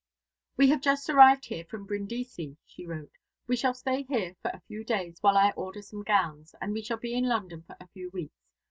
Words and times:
"We 0.57 0.69
have 0.69 0.81
just 0.81 1.11
arrived 1.11 1.45
here 1.45 1.63
from 1.63 1.85
Brindisi," 1.85 2.57
she 2.65 2.87
wrote. 2.87 3.11
"We 3.45 3.55
shall 3.55 3.75
stay 3.75 4.01
here 4.01 4.35
for 4.41 4.49
a 4.49 4.61
few 4.61 4.83
days 4.83 5.19
while 5.21 5.37
I 5.37 5.51
order 5.51 5.83
some 5.83 6.01
gowns, 6.01 6.55
and 6.59 6.73
we 6.73 6.81
shall 6.81 6.97
be 6.97 7.13
in 7.13 7.25
London 7.29 7.61
for 7.61 7.77
a 7.79 7.87
few 7.89 8.09
weeks. 8.09 8.49